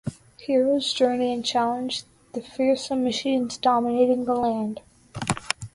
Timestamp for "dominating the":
3.57-4.33